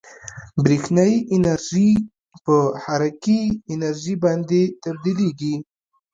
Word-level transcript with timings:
برېښنايي 0.63 1.15
انرژي 1.35 1.89
په 2.45 2.55
حرکي 2.83 3.41
انرژي 3.73 4.15
باندې 4.23 4.61
تبدیلیږي. 4.83 5.55